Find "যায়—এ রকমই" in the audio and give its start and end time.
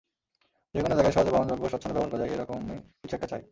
2.21-2.77